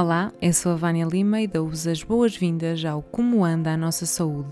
[0.00, 4.06] Olá, eu sou a Vânia Lima e dou-vos as boas-vindas ao Como Anda a Nossa
[4.06, 4.50] Saúde,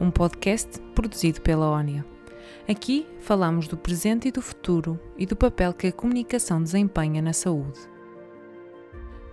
[0.00, 2.02] um podcast produzido pela ONIA.
[2.66, 7.34] Aqui falamos do presente e do futuro e do papel que a comunicação desempenha na
[7.34, 7.78] saúde.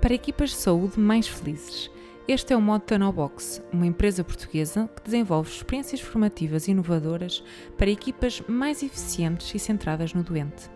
[0.02, 1.90] Para equipas de saúde mais felizes,
[2.28, 7.42] este é o modo Tanobox, uma empresa portuguesa que desenvolve experiências formativas inovadoras
[7.78, 10.73] para equipas mais eficientes e centradas no doente.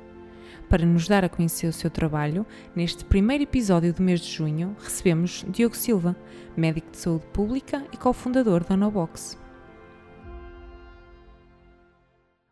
[0.70, 4.76] Para nos dar a conhecer o seu trabalho, neste primeiro episódio do mês de junho,
[4.84, 6.14] recebemos Diogo Silva,
[6.58, 9.40] médico de saúde pública e cofundador da Nobox.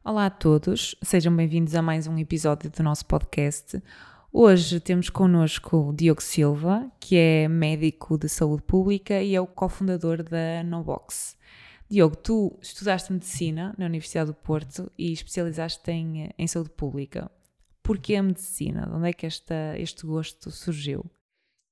[0.02, 3.84] Olá a todos, sejam bem-vindos a mais um episódio do nosso podcast.
[4.32, 9.48] Hoje temos connosco o Diogo Silva, que é médico de saúde pública e é o
[9.48, 11.36] cofundador da Nobox.
[11.90, 17.30] Diogo, tu estudaste medicina na Universidade do Porto e especializaste em, em saúde pública.
[17.86, 18.88] Porquê a medicina?
[18.88, 21.06] De onde é que esta, este gosto surgiu?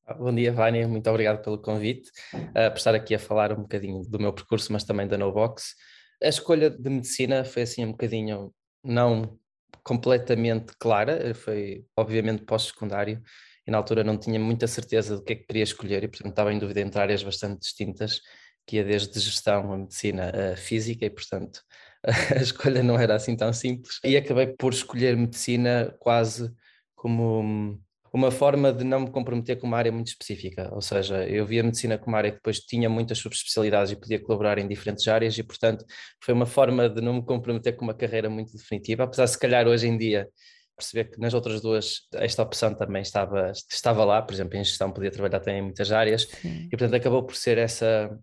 [0.05, 0.87] Ah, bom dia, Vânia.
[0.87, 4.71] Muito obrigado pelo convite, uh, por estar aqui a falar um bocadinho do meu percurso,
[4.71, 5.73] mas também da NoBox.
[6.21, 9.39] A escolha de medicina foi assim um bocadinho não
[9.83, 13.19] completamente clara, foi obviamente pós-secundário
[13.65, 16.29] e na altura não tinha muita certeza do que é que queria escolher e portanto
[16.29, 18.21] estava em dúvida entre áreas bastante distintas,
[18.67, 21.59] que ia desde gestão a medicina a física e portanto
[22.35, 23.99] a escolha não era assim tão simples.
[24.03, 26.51] E acabei por escolher medicina quase
[26.95, 27.79] como
[28.13, 31.61] uma forma de não me comprometer com uma área muito específica, ou seja, eu via
[31.61, 35.07] a medicina como uma área que depois tinha muitas subespecialidades e podia colaborar em diferentes
[35.07, 35.83] áreas e, portanto,
[36.23, 39.39] foi uma forma de não me comprometer com uma carreira muito definitiva, apesar de se
[39.39, 40.29] calhar hoje em dia
[40.77, 44.91] perceber que nas outras duas esta opção também estava, estava lá, por exemplo, em gestão
[44.91, 46.23] podia trabalhar também em muitas áreas.
[46.23, 46.67] Sim.
[46.67, 48.15] e, portanto, acabou por ser essa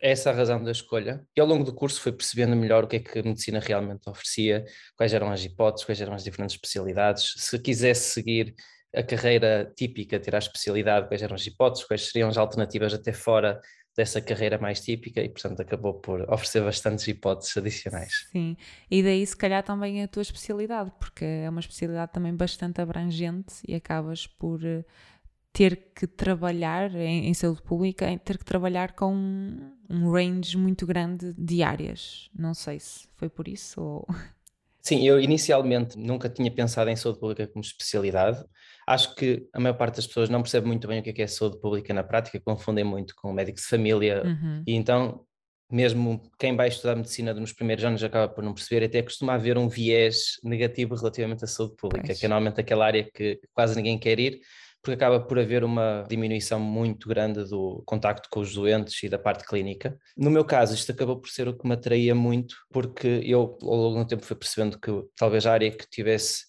[0.00, 1.24] essa a razão da escolha.
[1.36, 4.08] E ao longo do curso fui percebendo melhor o que é que a medicina realmente
[4.08, 4.64] oferecia,
[4.96, 7.34] quais eram as hipóteses, quais eram as diferentes especialidades.
[7.36, 8.54] Se quisesse seguir
[8.94, 13.12] a carreira típica, ter a especialidade, quais eram as hipóteses, quais seriam as alternativas até
[13.12, 13.60] fora
[13.98, 18.28] dessa carreira mais típica e, portanto, acabou por oferecer bastantes hipóteses adicionais.
[18.30, 18.56] Sim,
[18.88, 23.54] e daí se calhar também a tua especialidade, porque é uma especialidade também bastante abrangente
[23.66, 24.84] e acabas por eh,
[25.52, 30.86] ter que trabalhar em, em, saúde pública, ter que trabalhar com um, um range muito
[30.86, 32.30] grande de áreas.
[32.34, 34.06] Não sei se foi por isso ou.
[34.80, 38.42] Sim, eu inicialmente nunca tinha pensado em saúde pública como especialidade.
[38.86, 41.26] Acho que a maior parte das pessoas não percebe muito bem o que é, é
[41.26, 44.22] saúde pública na prática, confundem muito com médico de família.
[44.24, 44.62] Uhum.
[44.66, 45.26] E então,
[45.70, 49.58] mesmo quem vai estudar medicina nos primeiros anos acaba por não perceber, até costuma haver
[49.58, 52.18] um viés negativo relativamente à saúde pública, pois.
[52.18, 54.40] que é normalmente aquela área que quase ninguém quer ir,
[54.88, 59.18] porque acaba por haver uma diminuição muito grande do contacto com os doentes e da
[59.18, 59.98] parte clínica.
[60.16, 63.76] No meu caso, isto acabou por ser o que me atraía muito, porque eu ao
[63.76, 66.47] longo do tempo fui percebendo que talvez a área que tivesse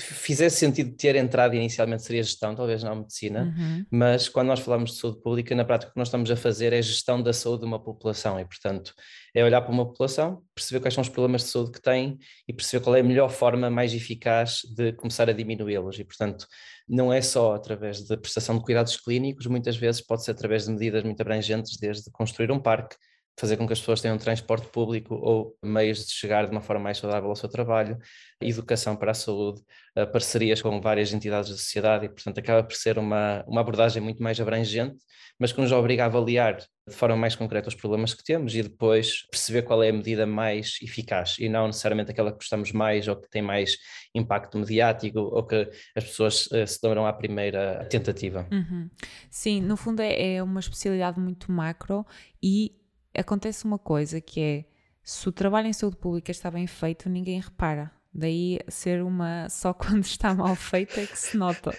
[0.00, 3.84] fizesse sentido ter entrado inicialmente seria gestão, talvez não medicina, uhum.
[3.90, 6.72] mas quando nós falamos de saúde pública, na prática o que nós estamos a fazer
[6.72, 8.94] é gestão da saúde de uma população e, portanto,
[9.34, 12.52] é olhar para uma população, perceber quais são os problemas de saúde que tem e
[12.54, 16.46] perceber qual é a melhor forma mais eficaz de começar a diminuí-los e, portanto,
[16.88, 20.72] não é só através da prestação de cuidados clínicos, muitas vezes pode ser através de
[20.72, 22.96] medidas muito abrangentes, desde construir um parque,
[23.38, 26.82] fazer com que as pessoas tenham transporte público ou meios de chegar de uma forma
[26.82, 27.98] mais saudável ao seu trabalho,
[28.40, 29.62] educação para a saúde,
[29.96, 34.02] eh, parcerias com várias entidades da sociedade e, portanto, acaba por ser uma, uma abordagem
[34.02, 34.96] muito mais abrangente,
[35.38, 38.62] mas que nos obriga a avaliar de forma mais concreta os problemas que temos e
[38.62, 43.06] depois perceber qual é a medida mais eficaz e não necessariamente aquela que gostamos mais
[43.06, 43.76] ou que tem mais
[44.14, 48.46] impacto mediático ou que as pessoas uh, se dão à primeira tentativa.
[48.50, 48.90] Uhum.
[49.30, 52.04] Sim, no fundo é, é uma especialidade muito macro
[52.42, 52.74] e
[53.20, 54.64] acontece uma coisa que é
[55.02, 57.90] se o trabalho em saúde pública está bem feito, ninguém repara.
[58.14, 61.74] Daí ser uma só quando está mal feita é que se nota.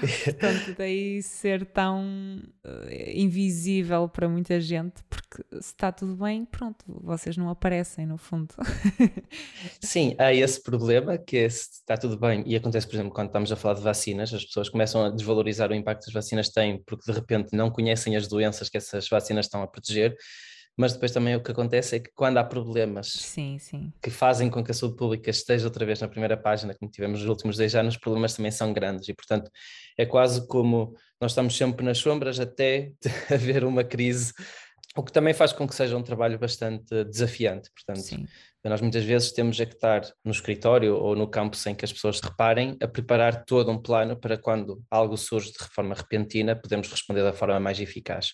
[0.00, 6.82] Portanto, daí ser tão uh, invisível para muita gente, porque se está tudo bem, pronto,
[6.86, 8.54] vocês não aparecem no fundo.
[9.78, 13.26] Sim, há esse problema que é se está tudo bem, e acontece, por exemplo, quando
[13.26, 16.48] estamos a falar de vacinas, as pessoas começam a desvalorizar o impacto que as vacinas
[16.48, 20.16] têm porque de repente não conhecem as doenças que essas vacinas estão a proteger
[20.76, 23.92] mas depois também o que acontece é que quando há problemas sim, sim.
[24.02, 27.20] que fazem com que a saúde pública esteja outra vez na primeira página, como tivemos
[27.20, 29.50] nos últimos 10 anos, os problemas também são grandes e, portanto,
[29.96, 32.92] é quase como nós estamos sempre nas sombras até
[33.32, 34.32] haver uma crise,
[34.96, 37.70] o que também faz com que seja um trabalho bastante desafiante.
[37.72, 38.26] Portanto, sim.
[38.64, 41.92] nós muitas vezes temos é que estar no escritório ou no campo sem que as
[41.92, 46.88] pessoas reparem, a preparar todo um plano para quando algo surge de forma repentina, podemos
[46.88, 48.32] responder da forma mais eficaz.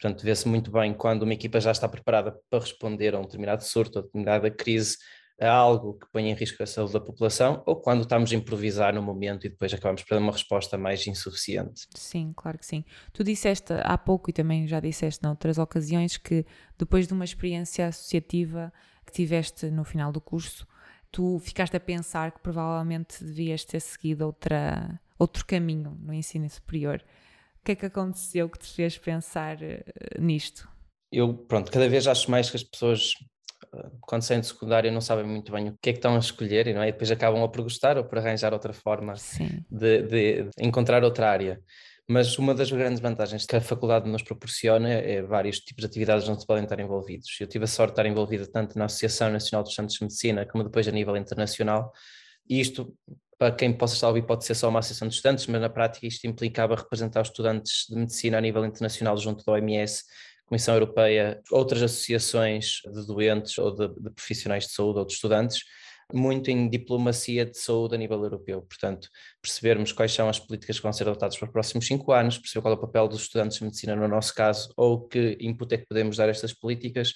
[0.00, 3.64] Portanto, vê-se muito bem quando uma equipa já está preparada para responder a um determinado
[3.64, 4.96] surto, a determinada crise,
[5.40, 8.94] a algo que põe em risco a saúde da população ou quando estamos a improvisar
[8.94, 11.86] no momento e depois acabamos por dar uma resposta mais insuficiente.
[11.94, 12.84] Sim, claro que sim.
[13.12, 16.46] Tu disseste há pouco e também já disseste noutras ocasiões que
[16.78, 18.72] depois de uma experiência associativa
[19.04, 20.66] que tiveste no final do curso,
[21.12, 27.02] tu ficaste a pensar que provavelmente devias ter seguido outra, outro caminho no ensino superior.
[27.66, 30.68] O que é que aconteceu que te fez pensar uh, nisto?
[31.10, 33.14] Eu, pronto, cada vez acho mais que as pessoas,
[33.74, 36.20] eh, quando saem de secundária, não sabem muito bem o que é que estão a
[36.20, 36.90] escolher não é?
[36.90, 39.14] e depois acabam ou por gostar ou por arranjar outra forma
[39.68, 41.60] de, de, encontrar outra área.
[42.08, 46.28] Mas uma das grandes vantagens que a faculdade nos proporciona é vários tipos de atividades
[46.28, 47.36] onde se podem estar envolvidos.
[47.40, 50.46] Eu tive a sorte de estar envolvido tanto na Associação Nacional dos Estudantes de Medicina
[50.46, 51.92] como depois a nível internacional.
[52.48, 52.96] E isto,
[53.38, 55.68] para quem possa estar a ouvir, pode ser só uma associação de estudantes, mas na
[55.68, 60.04] prática isto implicava representar os estudantes de medicina a nível internacional junto da OMS,
[60.46, 65.60] Comissão Europeia, outras associações de doentes ou de, de profissionais de saúde ou de estudantes,
[66.14, 68.62] muito em diplomacia de saúde a nível europeu.
[68.62, 69.08] Portanto,
[69.42, 72.62] percebermos quais são as políticas que vão ser adotadas para os próximos cinco anos, perceber
[72.62, 75.78] qual é o papel dos estudantes de medicina no nosso caso, ou que input é
[75.78, 77.12] que podemos dar a estas políticas,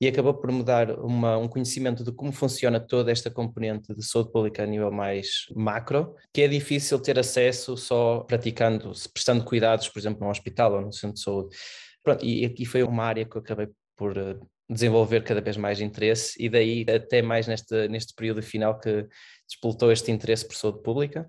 [0.00, 4.04] e acabou por me dar uma, um conhecimento de como funciona toda esta componente de
[4.04, 9.88] saúde pública a nível mais macro, que é difícil ter acesso só praticando, prestando cuidados,
[9.88, 11.56] por exemplo, num hospital ou no centro de saúde.
[12.02, 14.38] Pronto, e aqui foi uma área que eu acabei por eh,
[14.68, 19.06] desenvolver cada vez mais interesse e daí até mais neste, neste período final que
[19.48, 21.28] despoltou este interesse por saúde pública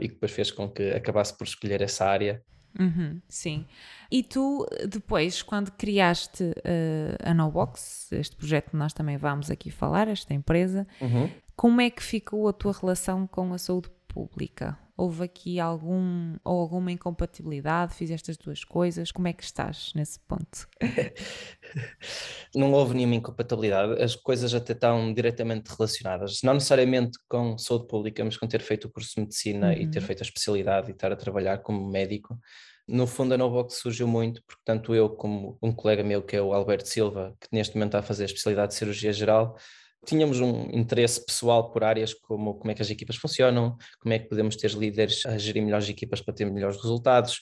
[0.00, 2.42] e que depois fez com que acabasse por escolher essa área.
[2.78, 3.66] Uhum, sim.
[4.10, 9.70] E tu, depois, quando criaste uh, a NoBox, este projeto que nós também vamos aqui
[9.70, 11.30] falar, esta empresa, uhum.
[11.56, 14.78] como é que ficou a tua relação com a saúde pública?
[15.00, 17.94] Houve aqui algum ou alguma incompatibilidade?
[17.94, 19.10] Fizeste as duas coisas?
[19.10, 20.68] Como é que estás nesse ponto?
[22.54, 28.22] não houve nenhuma incompatibilidade, as coisas até estão diretamente relacionadas, não necessariamente com saúde pública,
[28.22, 29.72] mas com ter feito o curso de medicina uhum.
[29.72, 30.06] e ter uhum.
[30.06, 32.38] feito a especialidade e estar a trabalhar como médico.
[32.86, 36.42] No fundo, a Novox surgiu muito, porque tanto eu como um colega meu, que é
[36.42, 39.56] o Alberto Silva, que neste momento está a fazer a especialidade de cirurgia geral,
[40.06, 44.18] Tínhamos um interesse pessoal por áreas como como é que as equipas funcionam, como é
[44.18, 47.40] que podemos ter líderes a gerir melhores equipas para ter melhores resultados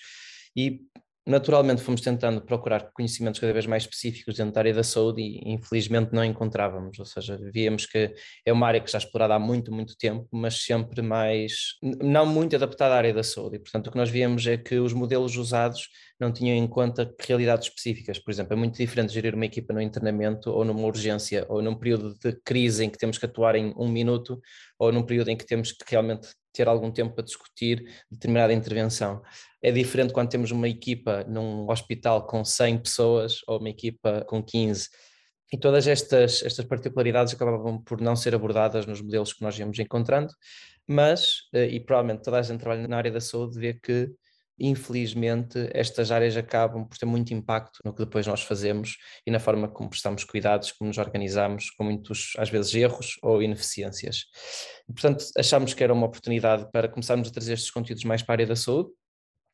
[0.56, 0.80] e
[1.28, 5.52] naturalmente fomos tentando procurar conhecimentos cada vez mais específicos dentro da área da saúde e
[5.52, 8.14] infelizmente não encontrávamos, ou seja, víamos que
[8.46, 12.24] é uma área que já é explorada há muito, muito tempo, mas sempre mais, não
[12.24, 14.94] muito adaptada à área da saúde e portanto o que nós víamos é que os
[14.94, 18.18] modelos usados não tinham em conta realidades específicas.
[18.18, 21.74] Por exemplo, é muito diferente gerir uma equipa no internamento ou numa urgência ou num
[21.74, 24.40] período de crise em que temos que atuar em um minuto
[24.78, 29.22] ou num período em que temos que realmente ter algum tempo para discutir determinada intervenção.
[29.62, 34.42] É diferente quando temos uma equipa num hospital com 100 pessoas ou uma equipa com
[34.42, 34.88] 15.
[35.52, 39.78] E todas estas, estas particularidades acabavam por não ser abordadas nos modelos que nós íamos
[39.78, 40.32] encontrando,
[40.86, 44.10] mas, eh, e provavelmente toda a gente trabalha na área da saúde vê que
[44.58, 48.96] infelizmente, estas áreas acabam por ter muito impacto no que depois nós fazemos
[49.26, 53.42] e na forma como prestamos cuidados, como nos organizamos, com muitos, às vezes, erros ou
[53.42, 54.24] ineficiências.
[54.86, 58.36] Portanto, achámos que era uma oportunidade para começarmos a trazer estes conteúdos mais para a
[58.36, 58.90] área da saúde,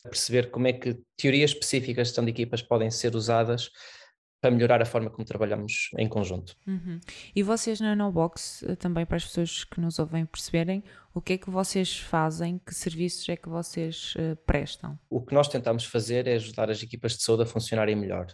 [0.03, 3.71] perceber como é que teorias específicas de equipas podem ser usadas
[4.45, 6.55] para melhorar a forma como trabalhamos em conjunto.
[6.67, 7.01] Uhum.
[7.35, 11.33] E vocês na NoBox, eh, também para as pessoas que nos ouvem perceberem, o que
[11.33, 14.99] é que vocês fazem, que serviços é que vocês uh, prestam?
[15.09, 18.27] O que nós tentamos fazer é ajudar as equipas de saúde a funcionarem melhor.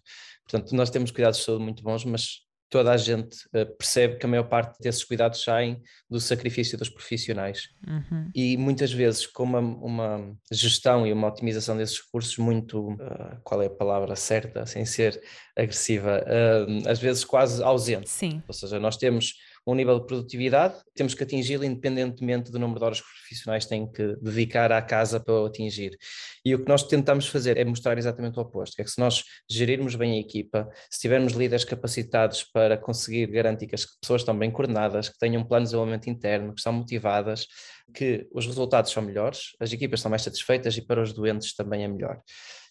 [0.43, 2.41] Portanto, nós temos cuidados de saúde muito bons, mas
[2.71, 6.89] toda a gente uh, percebe que a maior parte desses cuidados saem do sacrifício dos
[6.89, 7.69] profissionais.
[7.87, 8.31] Uhum.
[8.33, 13.61] E muitas vezes, com uma, uma, gestão e uma otimização desses recursos, muito, uh, qual
[13.61, 15.21] é a palavra certa, sem ser
[15.57, 18.09] agressiva, uh, às vezes quase ausente.
[18.09, 18.41] Sim.
[18.47, 19.35] Ou seja, nós temos
[19.71, 23.67] um nível de produtividade, temos que atingi-lo independentemente do número de horas que os profissionais
[23.67, 25.97] têm que dedicar à casa para o atingir.
[26.45, 28.99] E o que nós tentamos fazer é mostrar exatamente o oposto, que é que se
[28.99, 34.23] nós gerirmos bem a equipa, se tivermos líderes capacitados para conseguir garantir que as pessoas
[34.23, 37.47] estão bem coordenadas, que tenham um plano de desenvolvimento interno, que estão motivadas,
[37.95, 41.85] que os resultados são melhores, as equipas estão mais satisfeitas e para os doentes também
[41.85, 42.21] é melhor.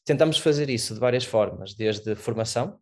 [0.05, 2.79] Tentamos fazer isso de várias formas, desde formação,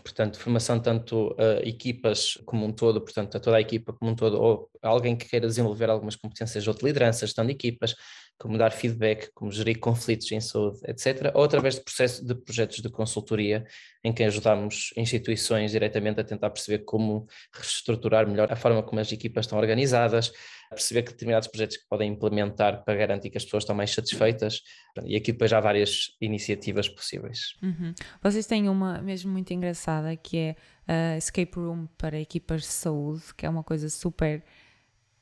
[0.00, 4.14] portanto, formação tanto a equipas como um todo, portanto, a toda a equipa como um
[4.14, 7.94] todo, ou alguém que queira desenvolver algumas competências ou de liderança, gestão de equipas,
[8.38, 12.80] como dar feedback, como gerir conflitos em saúde, etc., ou através de, processo, de projetos
[12.80, 13.64] de consultoria,
[14.02, 19.12] em que ajudamos instituições diretamente a tentar perceber como reestruturar melhor a forma como as
[19.12, 20.32] equipas estão organizadas,
[20.72, 24.62] perceber que determinados projetos que podem implementar para garantir que as pessoas estão mais satisfeitas
[25.04, 27.54] e aqui depois há várias iniciativas possíveis.
[27.62, 27.94] Uhum.
[28.22, 33.22] Vocês têm uma mesmo muito engraçada que é a Escape Room para equipas de saúde,
[33.36, 34.42] que é uma coisa super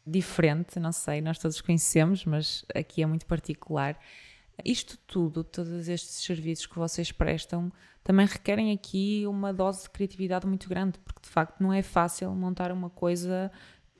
[0.06, 3.98] diferente, não sei, nós todos conhecemos, mas aqui é muito particular.
[4.64, 10.46] Isto tudo, todos estes serviços que vocês prestam, também requerem aqui uma dose de criatividade
[10.46, 13.50] muito grande, porque de facto não é fácil montar uma coisa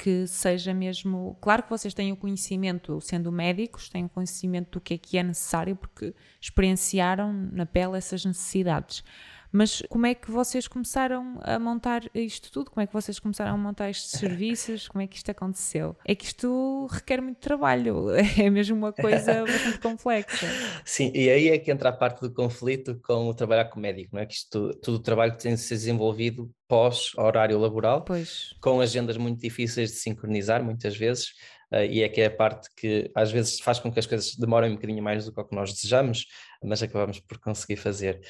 [0.03, 1.37] que seja mesmo.
[1.43, 5.19] Claro que vocês têm o conhecimento, sendo médicos, têm o conhecimento do que é que
[5.19, 9.05] é necessário, porque experienciaram na pele essas necessidades.
[9.53, 12.71] Mas como é que vocês começaram a montar isto tudo?
[12.71, 14.89] Como é que vocês começaram a montar estes serviços?
[14.89, 15.97] Como é que isto aconteceu?
[16.05, 20.47] É que isto requer muito trabalho, é mesmo uma coisa bastante complexa.
[20.85, 23.83] Sim, e aí é que entra a parte do conflito com o trabalhar com o
[23.83, 24.27] médico, não é?
[24.27, 28.55] Que isto, todo o trabalho tem de ser desenvolvido pós-horário laboral, pois.
[28.61, 31.33] com agendas muito difíceis de sincronizar, muitas vezes,
[31.73, 34.35] Uh, e é que é a parte que às vezes faz com que as coisas
[34.35, 36.27] demorem um bocadinho mais do que o que nós desejamos,
[36.65, 38.21] mas acabamos por conseguir fazer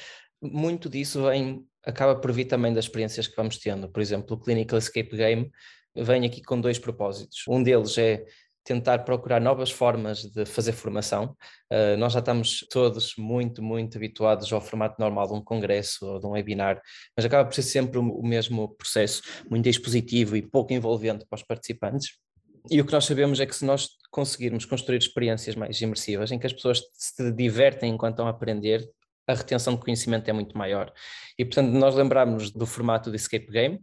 [0.41, 3.89] muito disso vem, acaba por vir também das experiências que vamos tendo.
[3.89, 5.51] Por exemplo, o Clinical Escape Game
[5.95, 7.43] vem aqui com dois propósitos.
[7.47, 8.25] Um deles é
[8.63, 11.35] tentar procurar novas formas de fazer formação.
[11.71, 16.19] Uh, nós já estamos todos muito, muito habituados ao formato normal de um congresso ou
[16.19, 16.79] de um webinar,
[17.15, 21.43] mas acaba por ser sempre o mesmo processo, muito expositivo e pouco envolvente para os
[21.43, 22.19] participantes.
[22.69, 26.37] E o que nós sabemos é que se nós conseguirmos construir experiências mais imersivas, em
[26.37, 28.87] que as pessoas se divertem enquanto estão a aprender,
[29.31, 30.91] a retenção de conhecimento é muito maior.
[31.37, 33.79] E, portanto, nós lembramos do formato de escape game,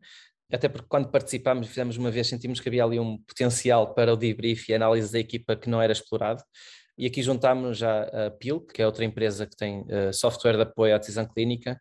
[0.53, 4.13] até porque quando participámos e fizemos uma vez, sentimos que havia ali um potencial para
[4.13, 6.43] o debrief e análise da equipa que não era explorado.
[6.97, 10.63] E aqui juntámos já a PIL, que é outra empresa que tem uh, software de
[10.63, 11.79] apoio à decisão clínica,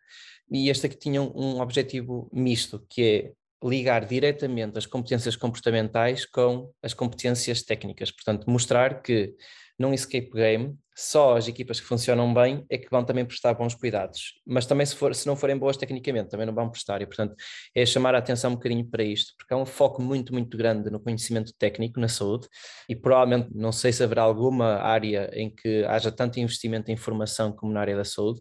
[0.50, 3.32] e este aqui tinha um objetivo misto, que é
[3.66, 8.10] ligar diretamente as competências comportamentais com as competências técnicas.
[8.10, 9.34] Portanto, mostrar que
[9.78, 13.72] num escape game, só as equipas que funcionam bem é que vão também prestar bons
[13.72, 14.34] cuidados.
[14.44, 17.00] Mas também se, for, se não forem boas tecnicamente, também não vão prestar.
[17.00, 17.36] E, portanto,
[17.72, 20.90] é chamar a atenção um bocadinho para isto, porque há um foco muito, muito grande
[20.90, 22.48] no conhecimento técnico na saúde
[22.88, 27.52] e provavelmente, não sei se haverá alguma área em que haja tanto investimento em formação
[27.52, 28.40] como na área da saúde,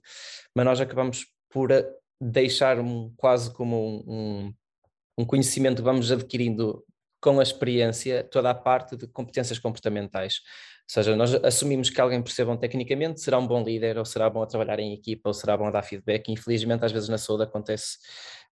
[0.55, 1.69] mas nós acabamos por
[2.19, 4.53] deixar um, quase como um, um,
[5.19, 6.83] um conhecimento que vamos adquirindo
[7.27, 10.35] com a experiência toda a parte de competências comportamentais.
[10.35, 14.41] Ou seja, nós assumimos que alguém percebam tecnicamente, será um bom líder, ou será bom
[14.41, 16.31] a trabalhar em equipa, ou será bom a dar feedback.
[16.31, 17.97] Infelizmente, às vezes na saúde acontece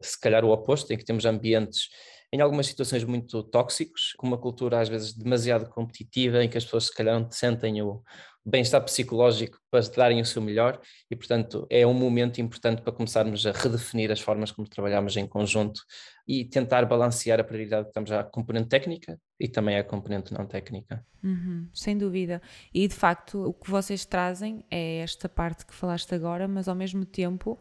[0.03, 1.89] se calhar o oposto, em que temos ambientes
[2.33, 6.65] em algumas situações muito tóxicos, com uma cultura às vezes demasiado competitiva, em que as
[6.65, 8.03] pessoas se calhar não sentem o,
[8.45, 13.47] bem-estar psicológico para darem o seu melhor e, portanto, é um momento importante para começarmos
[13.47, 15.81] a redefinir as formas como trabalhamos em conjunto
[16.29, 20.47] e tentar balancear a prioridade que estamos à componente técnica e também à componente não
[20.47, 21.05] técnica.
[21.23, 22.43] Uhum, sem dúvida.
[22.73, 26.75] E, de facto, o que vocês trazem é esta parte que falaste agora, mas ao
[26.75, 27.59] mesmo tempo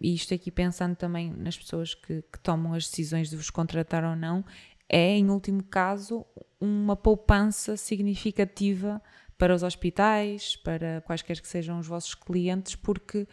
[0.00, 4.04] e isto aqui pensando também nas pessoas que, que, tomam as decisões de vos contratar
[4.04, 4.44] ou não,
[4.88, 6.26] é, em último caso,
[6.60, 9.00] uma poupança significativa
[9.44, 13.28] para os hospitais, para quaisquer que sejam os vossos clientes, porque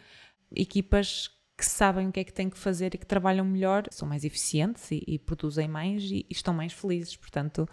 [0.54, 4.06] equipas que sabem o que é que têm que fazer e que trabalham melhor são
[4.06, 7.16] mais eficientes e, e produzem mais e, e, estão mais felizes.
[7.16, 7.66] Portanto,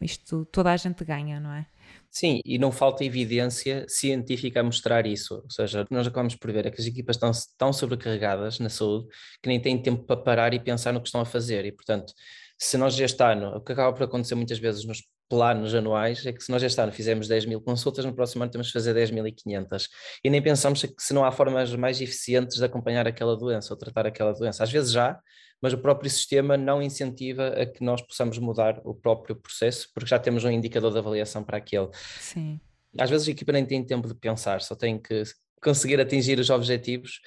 [0.00, 1.64] isto toda a gente ganha, não é?
[2.10, 5.36] Sim, e não falta evidência científica a mostrar isso.
[5.44, 9.06] Ou seja, nós acabamos por ver é que as equipas estão tão sobrecarregadas na saúde
[9.40, 11.64] que nem têm tempo para parar e pensar no que estão a fazer.
[11.64, 12.12] E, portanto,
[12.58, 16.32] se nós este ano, o que acaba por acontecer muitas vezes nos planos anuais é
[16.32, 18.94] que se nós este ano fizermos 10 mil consultas, no próximo ano temos que fazer
[18.94, 19.88] 10.500
[20.22, 23.78] e nem pensamos que se não há formas mais eficientes de acompanhar aquela doença ou
[23.78, 24.62] tratar aquela doença.
[24.62, 25.18] Às vezes já,
[25.60, 30.08] mas o próprio sistema não incentiva a que nós possamos mudar o próprio processo, porque
[30.08, 31.88] já temos um indicador de avaliação para aquele.
[32.20, 32.60] Sim.
[32.98, 35.22] Às vezes a equipa nem tem tempo de pensar, só tem que
[35.62, 37.20] conseguir atingir os objetivos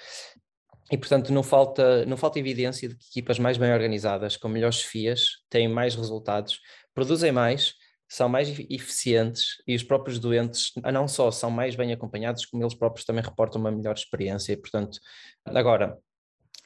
[0.91, 4.81] e, portanto, não falta, não falta evidência de que equipas mais bem organizadas, com melhores
[4.81, 6.59] FIAs, têm mais resultados,
[6.95, 7.75] produzem mais
[8.09, 12.73] são mais eficientes e os próprios doentes não só são mais bem acompanhados, como eles
[12.73, 14.57] próprios também reportam uma melhor experiência.
[14.57, 14.99] Portanto,
[15.45, 15.95] agora,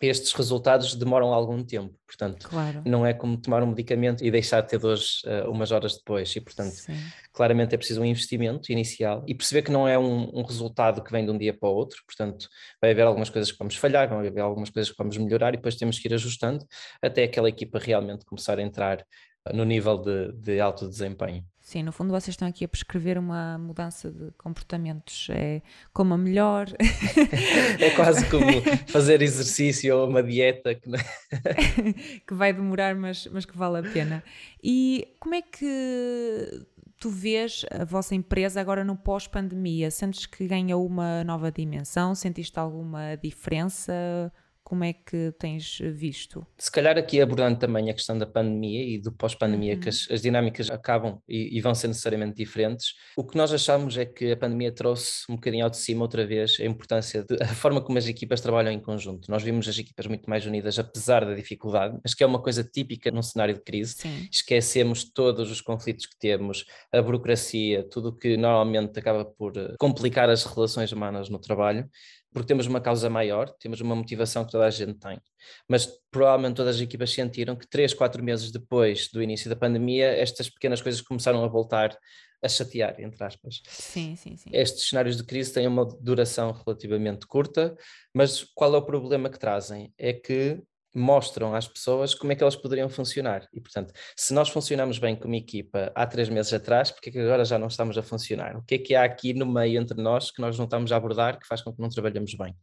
[0.01, 2.81] estes resultados demoram algum tempo, portanto, claro.
[2.85, 6.35] não é como tomar um medicamento e deixar de ter dores uh, umas horas depois,
[6.35, 6.95] e portanto, Sim.
[7.31, 11.11] claramente é preciso um investimento inicial e perceber que não é um, um, resultado que
[11.11, 12.49] vem de um dia para o outro, portanto,
[12.81, 15.57] vai haver algumas coisas que vamos falhar, vai haver algumas coisas que vamos melhorar e
[15.57, 16.65] depois temos que ir ajustando
[17.01, 19.05] até aquela equipa realmente começar a entrar
[19.51, 21.43] no nível de, de alto desempenho.
[21.59, 25.27] Sim, no fundo vocês estão aqui a prescrever uma mudança de comportamentos.
[25.31, 25.61] É
[25.93, 26.67] como a melhor.
[27.79, 30.89] é quase como fazer exercício ou uma dieta que,
[32.27, 34.21] que vai demorar, mas, mas que vale a pena.
[34.61, 36.65] E como é que
[36.99, 39.89] tu vês a vossa empresa agora no pós-pandemia?
[39.89, 42.13] Sentes que ganhou uma nova dimensão?
[42.13, 44.31] Sentiste alguma diferença?
[44.63, 46.45] Como é que tens visto?
[46.57, 49.79] Se calhar aqui abordando também a questão da pandemia e do pós-pandemia, uhum.
[49.79, 53.97] que as, as, dinâmicas acabam e, e, vão ser necessariamente diferentes, o que nós achamos
[53.97, 57.47] é que a pandemia trouxe um bocadinho ao de cima outra vez a importância da
[57.47, 59.29] forma como as equipas trabalham em conjunto.
[59.29, 62.63] Nós vimos as equipas muito mais unidas, apesar da dificuldade, mas que é uma coisa
[62.63, 63.95] típica num cenário de crise.
[63.97, 64.27] Sim.
[64.31, 69.75] Esquecemos todos os conflitos que temos, a burocracia, tudo o que normalmente acaba por eh,
[69.77, 71.89] complicar as relações humanas no trabalho
[72.33, 75.21] porque temos uma causa maior, temos uma motivação que toda a gente tem.
[75.67, 80.07] Mas provavelmente todas as equipas sentiram que três, quatro meses depois do início da pandemia,
[80.07, 81.97] estas pequenas coisas começaram a voltar
[82.41, 83.61] a chatear, entre aspas.
[83.67, 84.49] Sim, sim, sim.
[84.51, 87.75] Estes cenários de crise têm uma duração relativamente curta,
[88.13, 89.93] mas qual é o problema que trazem?
[89.97, 90.61] É que
[90.93, 93.47] mostram às pessoas como é que elas poderiam funcionar.
[93.53, 97.19] E, portanto, se nós funcionamos bem como equipa há três meses atrás, porque é que
[97.19, 98.55] agora já não estamos a funcionar?
[98.57, 100.97] O que é que há aqui no meio entre nós que nós não estamos a
[100.97, 102.55] abordar que faz com que não trabalhemos bem?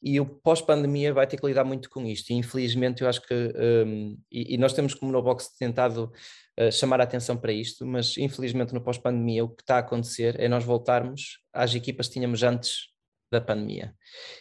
[0.00, 2.30] E o pós-pandemia vai ter que lidar muito com isto.
[2.30, 6.12] E infelizmente eu acho que, um, e, e, nós temos como no Box tentado
[6.58, 10.38] uh, chamar a atenção para isto, mas infelizmente no pós-pandemia o que está a acontecer
[10.40, 12.96] é nós voltarmos às equipas que tínhamos antes
[13.30, 13.94] da pandemia.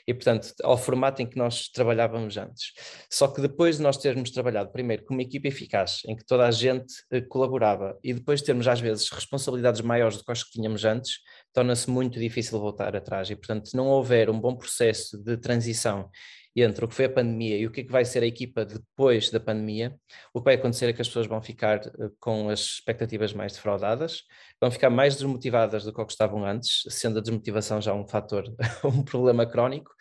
[0.08, 2.74] E, portanto, ao formato em que nós trabalhávamos antes.
[3.12, 6.46] Só que depois de nós termos trabalhado primeiro com uma equipa eficaz, em que toda
[6.46, 10.52] a gente eh, colaborava, e depois termos às vezes responsabilidades maiores do que as que
[10.52, 11.20] tínhamos antes,
[11.54, 13.30] torna-se muito difícil voltar atrás.
[13.30, 16.10] E, portanto, se não houver um bom processo de transição
[16.64, 18.66] entre o que foi a pandemia e o que, é que vai ser a equipa
[18.66, 19.96] depois da pandemia,
[20.34, 23.54] o que vai acontecer é que as pessoas vão ficar eh, com as expectativas mais
[23.54, 24.24] defraudadas,
[24.60, 28.44] vão ficar mais desmotivadas do que estavam antes, sendo a desmotivação já um fator,
[28.84, 29.92] um problema crónico,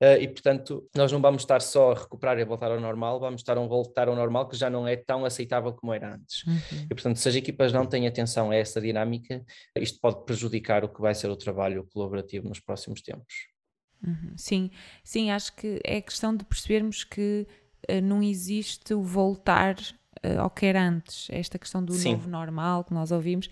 [0.00, 3.20] eh, e portanto nós não vamos estar só a recuperar e a voltar ao normal,
[3.20, 6.46] vamos estar a voltar ao normal que já não é tão aceitável como era antes.
[6.46, 6.86] Uhum.
[6.90, 9.44] E portanto, se as equipas não têm atenção a essa dinâmica,
[9.76, 13.57] isto pode prejudicar o que vai ser o trabalho colaborativo nos próximos tempos.
[14.06, 14.32] Uhum.
[14.36, 14.70] Sim,
[15.02, 17.46] sim, acho que é questão de percebermos que
[17.90, 19.76] uh, não existe o voltar
[20.24, 21.28] uh, ao que era antes.
[21.30, 22.12] Esta questão do sim.
[22.12, 23.48] novo normal que nós ouvimos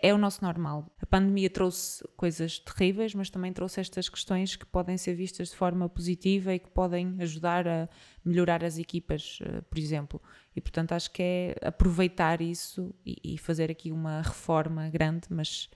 [0.00, 0.94] é o nosso normal.
[1.00, 5.56] A pandemia trouxe coisas terríveis, mas também trouxe estas questões que podem ser vistas de
[5.56, 7.88] forma positiva e que podem ajudar a
[8.22, 10.20] melhorar as equipas, uh, por exemplo.
[10.54, 15.70] E portanto acho que é aproveitar isso e, e fazer aqui uma reforma grande, mas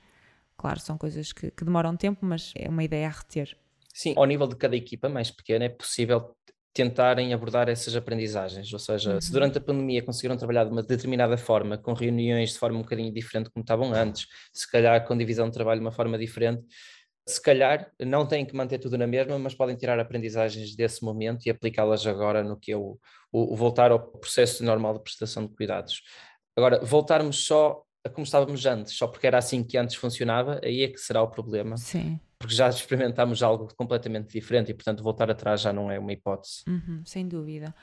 [0.57, 3.57] claro, são coisas que, que demoram tempo, mas é uma ideia a reter.
[4.01, 6.35] Sim, ao nível de cada equipa mais pequena é possível
[6.73, 9.21] tentarem abordar essas aprendizagens, ou seja, uhum.
[9.21, 12.83] se durante a pandemia conseguiram trabalhar de uma determinada forma, com reuniões de forma um
[12.83, 16.65] bocadinho diferente como estavam antes, se calhar com divisão de trabalho de uma forma diferente,
[17.29, 21.45] se calhar não têm que manter tudo na mesma, mas podem tirar aprendizagens desse momento
[21.45, 22.99] e aplicá-las agora no que é o,
[23.31, 26.01] o, o voltar ao processo normal de prestação de cuidados.
[26.57, 30.85] Agora, voltarmos só a como estávamos antes, só porque era assim que antes funcionava, aí
[30.85, 31.77] é que será o problema.
[31.77, 36.11] Sim porque já experimentámos algo completamente diferente e, portanto, voltar atrás já não é uma
[36.11, 36.63] hipótese.
[36.67, 37.75] Uhum, sem dúvida.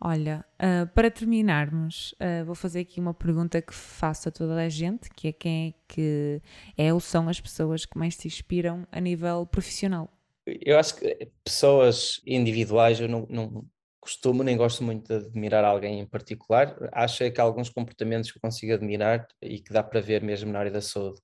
[0.00, 4.68] Olha, uh, para terminarmos, uh, vou fazer aqui uma pergunta que faço a toda a
[4.68, 6.42] gente, que é quem é que
[6.76, 10.10] é ou são as pessoas que mais te inspiram a nível profissional?
[10.44, 13.64] Eu acho que pessoas individuais, eu não, não
[14.00, 16.76] costumo nem gosto muito de admirar alguém em particular.
[16.90, 20.20] Acho é que há alguns comportamentos que eu consigo admirar e que dá para ver
[20.20, 21.20] mesmo na área da saúde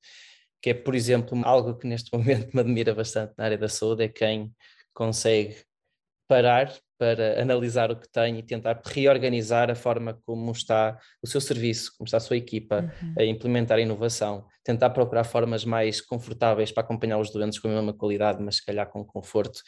[0.60, 4.04] que é, por exemplo, algo que neste momento me admira bastante na área da saúde,
[4.04, 4.52] é quem
[4.92, 5.56] consegue
[6.28, 11.40] parar para analisar o que tem e tentar reorganizar a forma como está o seu
[11.40, 13.14] serviço, como está a sua equipa, uhum.
[13.16, 17.70] a implementar a inovação, tentar procurar formas mais confortáveis para acompanhar os doentes com a
[17.70, 19.60] mesma qualidade, mas se calhar com conforto.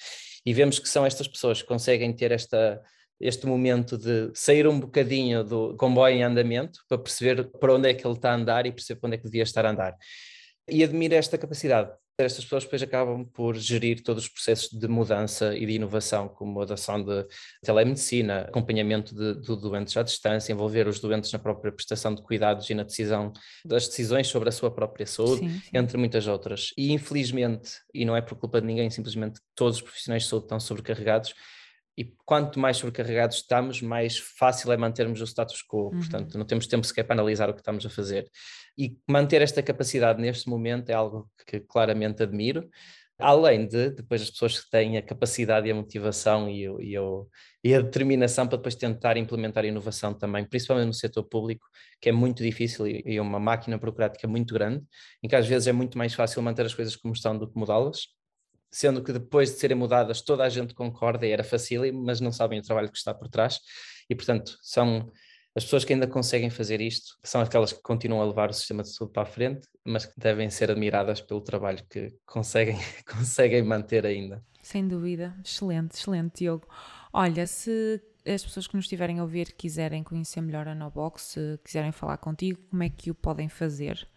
[0.44, 2.82] E vemos que são estas pessoas que conseguem ter esta
[3.20, 7.92] este momento de sair um bocadinho do comboio em andamento para perceber para onde é
[7.92, 9.94] que ele está a andar e perceber para onde é que devia estar a andar
[10.70, 11.90] e admiro esta capacidade.
[12.18, 16.60] Estas pessoas depois acabam por gerir todos os processos de mudança e de inovação, como
[16.60, 17.26] a adoção de
[17.62, 22.68] telemedicina, acompanhamento de, de, doentes à distância, envolver os doentes na própria prestação de cuidados
[22.68, 23.32] e na decisão
[23.64, 25.70] das decisões sobre a sua própria saúde, sim, sim.
[25.72, 26.74] entre muitas outras.
[26.76, 30.44] E infelizmente, e não é por culpa de ninguém, simplesmente todos os profissionais de saúde
[30.44, 31.34] estão sobrecarregados,
[31.96, 35.84] e quanto mais sobrecarregados estamos, mais fácil é mantermos o status quo.
[35.84, 35.98] Uhum.
[35.98, 38.30] Portanto, não temos tempo sequer para analisar o que estamos a fazer.
[38.78, 42.68] E manter esta capacidade neste momento é algo que claramente admiro.
[43.18, 46.96] Além de depois as pessoas que têm a capacidade e a motivação e, e,
[47.62, 51.66] e a determinação para depois tentar implementar inovação também, principalmente no setor público,
[52.00, 54.82] que é muito difícil e, e uma máquina burocrática muito grande,
[55.22, 57.58] em que às vezes é muito mais fácil manter as coisas como estão do que
[57.58, 58.06] mudá-las
[58.70, 62.32] sendo que depois de serem mudadas toda a gente concorda e era fácil, mas não
[62.32, 63.58] sabem o trabalho que está por trás,
[64.08, 65.10] e portanto são
[65.54, 68.82] As pessoas que ainda conseguem fazer isto são aquelas que continuam a levar o sistema
[68.82, 73.62] de saúde para a frente, mas que devem ser admiradas pelo trabalho que conseguem, conseguem
[73.62, 74.44] manter ainda.
[74.62, 75.34] Sem dúvida.
[75.44, 76.68] Excelente, excelente, Diogo.
[77.12, 81.58] Olha, se as pessoas que nos estiverem a ouvir quiserem conhecer melhor a Nobox, se
[81.64, 84.08] quiserem falar contigo, como é que o podem fazer?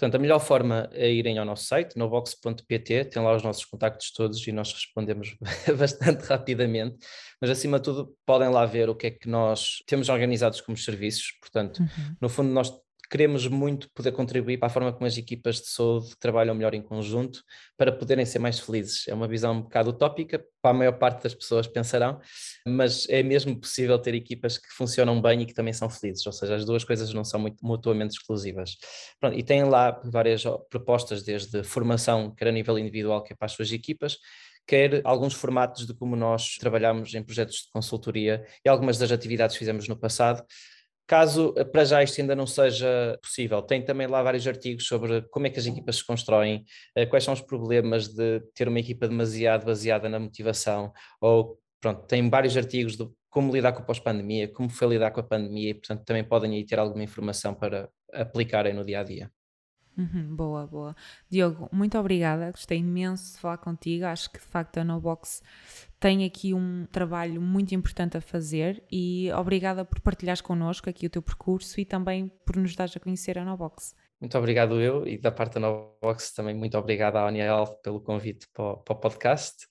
[0.00, 4.10] Portanto, a melhor forma é irem ao nosso site, nobox.pt, tem lá os nossos contactos
[4.10, 5.36] todos e nós respondemos
[5.78, 6.96] bastante rapidamente,
[7.38, 10.74] mas acima de tudo podem lá ver o que é que nós temos organizados como
[10.74, 12.16] serviços, portanto, uhum.
[12.18, 12.72] no fundo nós
[13.10, 16.80] queremos muito poder contribuir para a forma como as equipas de saúde trabalham melhor em
[16.80, 17.42] conjunto
[17.76, 19.08] para poderem ser mais felizes.
[19.08, 22.20] É uma visão um bocado utópica, para a maior parte das pessoas pensarão,
[22.64, 26.32] mas é mesmo possível ter equipas que funcionam bem e que também são felizes, ou
[26.32, 28.76] seja, as duas coisas não são muito mutuamente exclusivas.
[29.18, 33.46] Pronto, e têm lá várias propostas, desde formação, quer a nível individual, que é para
[33.46, 34.18] as suas equipas,
[34.66, 39.56] quer alguns formatos de como nós trabalhamos em projetos de consultoria e algumas das atividades
[39.56, 40.44] que fizemos no passado
[41.10, 45.22] Caso eh, para já isto ainda não seja possível, tem também lá vários artigos sobre
[45.22, 48.78] como é que as equipas se constroem, eh, quais são os problemas de ter uma
[48.78, 53.84] equipa demasiado baseada na motivação, ou pronto, tem vários artigos de como lidar com a
[53.84, 57.56] pós-pandemia, como foi lidar com a pandemia, e portanto também podem aí ter alguma informação
[57.56, 59.32] para aplicarem no dia a dia.
[59.98, 60.96] Uhum, boa, boa.
[61.28, 62.52] Diogo, muito obrigada.
[62.52, 64.04] Gostei imenso de falar contigo.
[64.06, 65.42] Acho que de facto a NoBox
[66.00, 71.10] tem aqui um trabalho muito importante a fazer e obrigada por partilhares connosco aqui o
[71.10, 73.94] teu percurso e também por nos dares a conhecer a NoBox.
[74.18, 78.48] Muito obrigado eu e da parte da NoBox também muito obrigado à Health pelo convite
[78.52, 79.66] para o, para o podcast.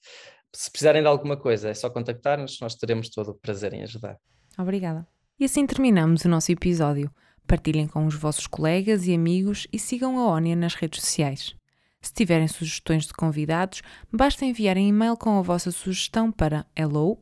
[0.54, 4.18] Se precisarem de alguma coisa é só contactar-nos, nós teremos todo o prazer em ajudar.
[4.58, 5.08] Obrigada.
[5.39, 7.12] E assim terminamos o nosso episódio.
[7.48, 11.59] Partilhem com os vossos colegas e amigos e sigam a ONIA nas redes sociais.
[12.02, 13.82] Se tiverem sugestões de convidados,
[14.12, 17.20] basta enviarem e-mail com a vossa sugestão para hello.onia.pt.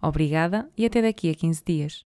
[0.00, 2.00] Obrigada e até daqui a 15 dias.